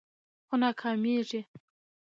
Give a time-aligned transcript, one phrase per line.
[0.47, 1.41] خو ناکامیږي